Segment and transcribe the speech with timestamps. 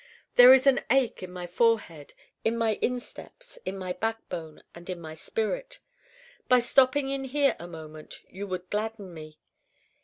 [0.33, 4.99] There is an ache in my forehead, in my insteps, in my backbone and in
[4.99, 5.77] my spirit.
[6.49, 9.37] By stopping in here a moment you would gladden me.